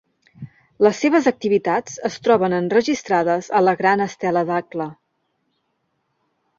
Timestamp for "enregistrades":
2.61-3.53